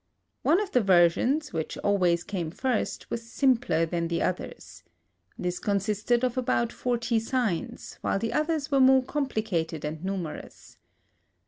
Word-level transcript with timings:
One 0.41 0.59
of 0.59 0.71
the 0.71 0.81
versions, 0.81 1.53
which 1.53 1.77
always 1.77 2.23
came 2.23 2.49
first, 2.49 3.11
was 3.11 3.31
simpler 3.31 3.85
than 3.85 4.07
the 4.07 4.23
others. 4.23 4.81
This 5.37 5.59
consisted 5.59 6.23
of 6.23 6.39
about 6.39 6.73
forty 6.73 7.19
signs, 7.19 7.99
while 8.01 8.17
the 8.17 8.33
others 8.33 8.71
were 8.71 8.79
more 8.79 9.03
complicated 9.03 9.85
and 9.85 10.03
numerous. 10.03 10.77